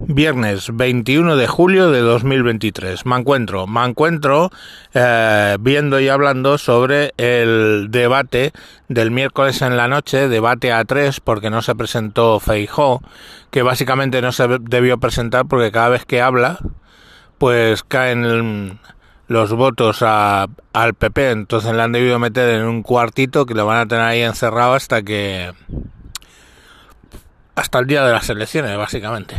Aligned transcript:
Viernes 0.00 0.70
21 0.72 1.34
de 1.34 1.48
julio 1.48 1.90
de 1.90 2.00
2023. 2.00 3.04
Me 3.04 3.16
encuentro, 3.16 3.66
me 3.66 3.84
encuentro 3.84 4.52
eh, 4.94 5.56
viendo 5.58 5.98
y 5.98 6.08
hablando 6.08 6.56
sobre 6.56 7.14
el 7.16 7.88
debate 7.90 8.52
del 8.88 9.10
miércoles 9.10 9.60
en 9.60 9.76
la 9.76 9.88
noche, 9.88 10.28
debate 10.28 10.72
a 10.72 10.84
tres, 10.84 11.18
porque 11.18 11.50
no 11.50 11.62
se 11.62 11.74
presentó 11.74 12.38
Feijó, 12.38 13.02
que 13.50 13.62
básicamente 13.62 14.22
no 14.22 14.30
se 14.30 14.46
debió 14.60 14.98
presentar 14.98 15.46
porque 15.46 15.72
cada 15.72 15.88
vez 15.88 16.04
que 16.04 16.22
habla, 16.22 16.58
pues 17.38 17.82
caen 17.82 18.78
los 19.26 19.52
votos 19.52 20.02
a, 20.02 20.46
al 20.72 20.94
PP, 20.94 21.32
entonces 21.32 21.74
le 21.74 21.82
han 21.82 21.90
debido 21.90 22.20
meter 22.20 22.54
en 22.54 22.66
un 22.66 22.84
cuartito 22.84 23.46
que 23.46 23.54
lo 23.54 23.66
van 23.66 23.80
a 23.80 23.86
tener 23.86 24.04
ahí 24.04 24.22
encerrado 24.22 24.74
hasta 24.74 25.02
que 25.02 25.52
hasta 27.56 27.80
el 27.80 27.88
día 27.88 28.04
de 28.04 28.12
las 28.12 28.30
elecciones, 28.30 28.76
básicamente. 28.76 29.34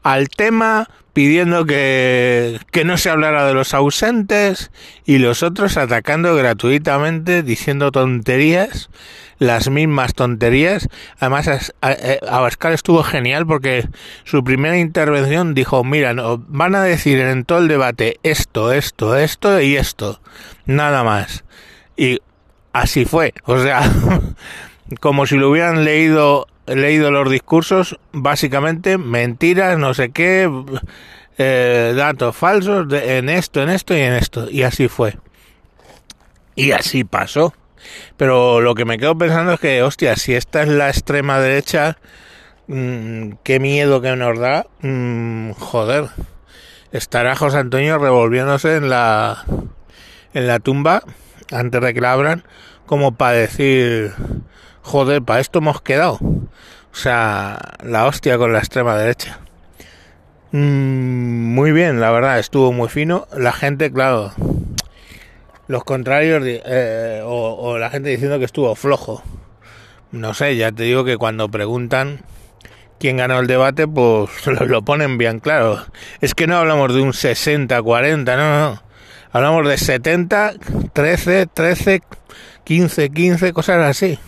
al 0.02 0.28
tema 0.28 0.88
pidiendo 1.12 1.66
que, 1.66 2.60
que, 2.70 2.84
no 2.84 2.96
se 2.96 3.10
hablara 3.10 3.46
de 3.46 3.54
los 3.54 3.74
ausentes 3.74 4.70
y 5.04 5.18
los 5.18 5.42
otros 5.42 5.76
atacando 5.76 6.34
gratuitamente, 6.36 7.42
diciendo 7.42 7.90
tonterías, 7.90 8.90
las 9.40 9.70
mismas 9.70 10.14
tonterías. 10.14 10.88
Además, 11.18 11.72
Abascal 12.28 12.74
estuvo 12.74 13.02
genial 13.02 13.46
porque 13.46 13.88
su 14.24 14.44
primera 14.44 14.78
intervención 14.78 15.54
dijo, 15.54 15.82
mira, 15.82 16.14
no, 16.14 16.38
van 16.46 16.76
a 16.76 16.84
decir 16.84 17.18
en 17.18 17.44
todo 17.44 17.58
el 17.58 17.68
debate 17.68 18.20
esto, 18.22 18.72
esto, 18.72 19.16
esto 19.16 19.60
y 19.60 19.76
esto, 19.76 20.20
nada 20.66 21.02
más. 21.02 21.44
Y 21.96 22.20
así 22.72 23.04
fue, 23.04 23.34
o 23.44 23.58
sea, 23.60 23.90
como 25.00 25.26
si 25.26 25.36
lo 25.36 25.50
hubieran 25.50 25.84
leído 25.84 26.46
leído 26.66 27.10
los 27.10 27.30
discursos, 27.30 27.98
básicamente 28.12 28.98
mentiras, 28.98 29.78
no 29.78 29.94
sé 29.94 30.10
qué, 30.10 30.50
eh, 31.38 31.92
datos 31.96 32.36
falsos 32.36 32.88
de, 32.88 33.18
en 33.18 33.28
esto, 33.28 33.62
en 33.62 33.70
esto 33.70 33.96
y 33.96 34.00
en 34.00 34.12
esto. 34.12 34.50
Y 34.50 34.62
así 34.62 34.88
fue. 34.88 35.16
Y 36.54 36.72
así 36.72 37.04
pasó. 37.04 37.54
Pero 38.16 38.60
lo 38.60 38.74
que 38.74 38.84
me 38.84 38.98
quedo 38.98 39.16
pensando 39.16 39.54
es 39.54 39.60
que, 39.60 39.82
hostia, 39.82 40.16
si 40.16 40.34
esta 40.34 40.62
es 40.62 40.68
la 40.68 40.88
extrema 40.88 41.40
derecha, 41.40 41.98
mmm, 42.66 43.32
qué 43.42 43.58
miedo 43.58 44.00
que 44.00 44.14
nos 44.16 44.38
da. 44.38 44.66
Mmm, 44.82 45.52
joder. 45.52 46.08
Estará 46.92 47.36
José 47.36 47.58
Antonio 47.58 47.98
revolviéndose 47.98 48.76
en 48.76 48.90
la, 48.90 49.44
en 50.34 50.46
la 50.46 50.58
tumba 50.58 51.02
antes 51.52 51.80
de 51.80 51.94
que 51.94 52.00
la 52.00 52.12
abran, 52.12 52.44
como 52.86 53.12
para 53.12 53.32
decir, 53.32 54.12
joder, 54.82 55.22
para 55.22 55.40
esto 55.40 55.58
hemos 55.58 55.80
quedado. 55.82 56.18
O 56.92 56.96
sea, 56.96 57.58
la 57.82 58.06
hostia 58.06 58.36
con 58.38 58.52
la 58.52 58.58
extrema 58.58 58.96
derecha. 58.96 59.40
Mm, 60.52 61.54
muy 61.54 61.72
bien, 61.72 62.00
la 62.00 62.10
verdad, 62.10 62.38
estuvo 62.38 62.72
muy 62.72 62.88
fino. 62.88 63.26
La 63.36 63.52
gente, 63.52 63.92
claro, 63.92 64.32
los 65.68 65.84
contrarios 65.84 66.42
eh, 66.44 67.22
o, 67.24 67.78
la 67.78 67.90
gente 67.90 68.10
diciendo 68.10 68.38
que 68.38 68.44
estuvo 68.44 68.74
flojo. 68.74 69.22
No 70.10 70.34
sé, 70.34 70.56
ya 70.56 70.72
te 70.72 70.82
digo 70.82 71.04
que 71.04 71.16
cuando 71.16 71.48
preguntan 71.48 72.22
quién 72.98 73.18
ganó 73.18 73.38
el 73.38 73.46
debate, 73.46 73.86
pues 73.86 74.30
lo, 74.46 74.66
lo 74.66 74.82
ponen 74.82 75.18
bien 75.18 75.38
claro. 75.38 75.84
Es 76.20 76.34
que 76.34 76.48
no 76.48 76.56
hablamos 76.56 76.92
de 76.92 77.00
un 77.00 77.12
60-40, 77.12 78.36
no, 78.36 78.70
no. 78.70 78.82
Hablamos 79.32 79.68
de 79.68 79.78
70, 79.78 80.54
13, 80.92 81.46
13, 81.46 82.02
15, 82.64 83.10
15, 83.10 83.52
cosas 83.52 83.84
así. 83.84 84.18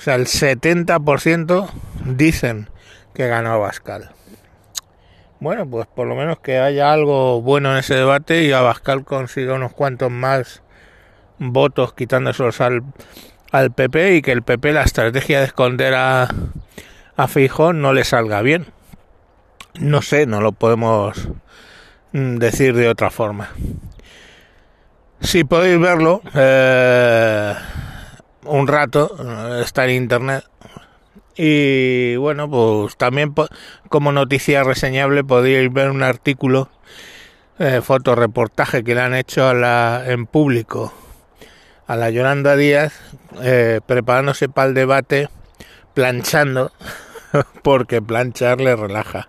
O 0.00 0.02
sea, 0.02 0.14
el 0.14 0.24
70% 0.24 1.68
dicen 2.06 2.70
que 3.12 3.28
ganó 3.28 3.52
Abascal. 3.52 4.12
Bueno, 5.40 5.68
pues 5.68 5.86
por 5.88 6.06
lo 6.06 6.16
menos 6.16 6.38
que 6.38 6.58
haya 6.58 6.90
algo 6.90 7.42
bueno 7.42 7.72
en 7.72 7.80
ese 7.80 7.96
debate 7.96 8.44
y 8.44 8.52
Abascal 8.52 9.04
consiga 9.04 9.52
unos 9.52 9.74
cuantos 9.74 10.10
más 10.10 10.62
votos 11.36 11.92
quitándoselos 11.92 12.62
al, 12.62 12.82
al 13.52 13.72
PP 13.72 14.16
y 14.16 14.22
que 14.22 14.32
el 14.32 14.42
PP 14.42 14.72
la 14.72 14.84
estrategia 14.84 15.40
de 15.40 15.44
esconder 15.44 15.92
a, 15.92 16.28
a 17.16 17.28
Fijón 17.28 17.82
no 17.82 17.92
le 17.92 18.04
salga 18.04 18.40
bien. 18.40 18.68
No 19.78 20.00
sé, 20.00 20.24
no 20.24 20.40
lo 20.40 20.52
podemos 20.52 21.28
decir 22.12 22.74
de 22.74 22.88
otra 22.88 23.10
forma. 23.10 23.50
Si 25.20 25.44
podéis 25.44 25.78
verlo, 25.78 26.22
eh, 26.34 27.54
un 28.44 28.66
rato, 28.66 29.16
está 29.62 29.84
en 29.86 29.90
internet. 29.90 30.44
Y 31.36 32.16
bueno, 32.16 32.50
pues 32.50 32.96
también 32.96 33.34
como 33.88 34.12
noticia 34.12 34.62
reseñable 34.62 35.24
podéis 35.24 35.72
ver 35.72 35.90
un 35.90 36.02
artículo, 36.02 36.68
eh, 37.58 37.80
fotoreportaje 37.82 38.84
que 38.84 38.94
le 38.94 39.00
han 39.00 39.14
hecho 39.14 39.46
a 39.46 39.54
la, 39.54 40.02
en 40.06 40.26
público 40.26 40.92
a 41.90 41.96
la 41.96 42.08
Yolanda 42.08 42.54
Díaz, 42.54 42.92
eh, 43.42 43.80
preparándose 43.84 44.48
para 44.48 44.68
el 44.68 44.74
debate, 44.74 45.28
planchando, 45.92 46.70
porque 47.62 48.00
planchar 48.00 48.60
le 48.60 48.76
relaja. 48.76 49.28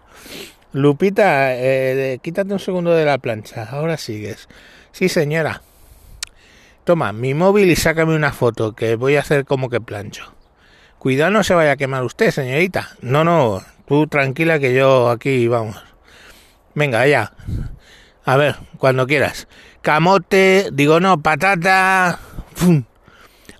Lupita, 0.72 1.56
eh, 1.56 2.20
quítate 2.22 2.54
un 2.54 2.60
segundo 2.60 2.92
de 2.92 3.04
la 3.04 3.18
plancha, 3.18 3.64
ahora 3.64 3.98
sigues. 3.98 4.48
Sí, 4.92 5.10
señora. 5.10 5.64
Toma 6.84 7.14
mi 7.14 7.34
móvil 7.34 7.70
y 7.70 7.76
sácame 7.76 8.16
una 8.16 8.32
foto, 8.32 8.74
que 8.74 8.96
voy 8.96 9.16
a 9.16 9.20
hacer 9.20 9.46
como 9.46 9.70
que 9.70 9.80
plancho. 9.80 10.34
Cuidado 10.98 11.32
no 11.32 11.44
se 11.44 11.54
vaya 11.54 11.74
a 11.74 11.78
quemar 11.78 12.04
usted, 12.04 12.32
señorita. 12.32 12.90
No, 13.02 13.24
no, 13.24 13.62
tú 13.88 14.08
tranquila 14.08 14.60
que 14.60 14.74
yo 14.74 15.10
aquí 15.10 15.48
vamos. 15.48 15.84
Venga, 16.74 17.06
ya. 17.08 17.34
A 18.26 18.38
ver, 18.38 18.56
cuando 18.78 19.08
quieras. 19.08 19.48
Camote, 19.82 20.70
digo 20.72 21.00
no, 21.00 21.22
patata. 21.22 22.20
¡Fum! 22.54 22.84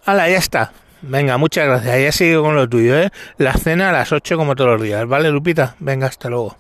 Hala, 0.06 0.30
ya 0.30 0.38
está. 0.38 0.72
Venga, 1.02 1.38
muchas 1.38 1.66
gracias. 1.66 2.00
Ya 2.00 2.12
sigo 2.12 2.44
con 2.44 2.56
lo 2.56 2.70
tuyo, 2.70 2.96
¿eh? 2.96 3.12
La 3.38 3.54
cena 3.54 3.90
a 3.90 3.92
las 3.92 4.12
8 4.12 4.38
como 4.38 4.56
todos 4.56 4.72
los 4.72 4.82
días. 4.82 5.08
¿Vale, 5.08 5.32
Lupita? 5.32 5.76
Venga, 5.80 6.08
hasta 6.08 6.30
luego. 6.30 6.58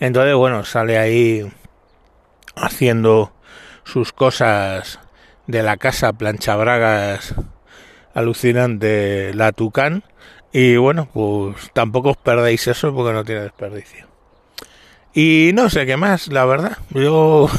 Entonces, 0.00 0.34
bueno, 0.34 0.64
sale 0.64 0.96
ahí 0.96 1.52
haciendo 2.54 3.32
sus 3.84 4.12
cosas 4.12 5.00
de 5.48 5.62
la 5.64 5.76
casa 5.76 6.12
Planchabragas 6.12 7.34
alucinante 8.14 9.32
La 9.34 9.50
Tucán. 9.50 10.04
Y 10.52 10.76
bueno, 10.76 11.08
pues 11.12 11.70
tampoco 11.72 12.10
os 12.10 12.16
perdéis 12.16 12.68
eso 12.68 12.94
porque 12.94 13.12
no 13.12 13.24
tiene 13.24 13.42
desperdicio. 13.42 14.06
Y 15.12 15.50
no 15.54 15.68
sé 15.68 15.84
qué 15.86 15.96
más, 15.96 16.28
la 16.28 16.44
verdad. 16.44 16.78
Yo. 16.90 17.48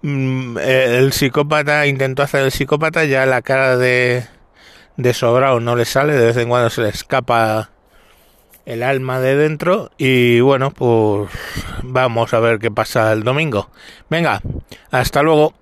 Mm, 0.00 0.58
el 0.58 1.12
psicópata 1.12 1.84
intentó 1.88 2.22
hacer 2.22 2.42
el 2.42 2.52
psicópata, 2.52 3.04
ya 3.04 3.26
la 3.26 3.42
cara 3.42 3.76
de, 3.76 4.24
de 4.96 5.12
sobrado 5.12 5.58
no 5.58 5.74
le 5.74 5.84
sale, 5.84 6.12
de 6.12 6.26
vez 6.26 6.36
en 6.36 6.48
cuando 6.48 6.70
se 6.70 6.82
le 6.82 6.90
escapa 6.90 7.70
el 8.64 8.84
alma 8.84 9.18
de 9.18 9.34
dentro. 9.34 9.90
Y 9.98 10.38
bueno, 10.38 10.70
pues 10.70 11.30
vamos 11.82 12.32
a 12.32 12.38
ver 12.38 12.60
qué 12.60 12.70
pasa 12.70 13.12
el 13.12 13.24
domingo. 13.24 13.70
Venga, 14.08 14.40
hasta 14.92 15.22
luego. 15.24 15.52